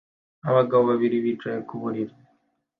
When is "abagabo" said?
0.49-0.83